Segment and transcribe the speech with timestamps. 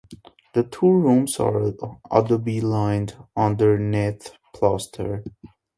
[0.55, 1.73] The two rooms are
[2.11, 5.23] adobe lined underneath plaster.